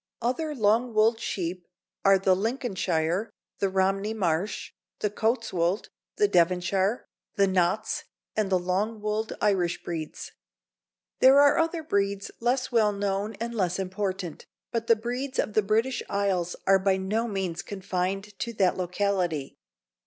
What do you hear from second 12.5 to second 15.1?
well known and less important, but the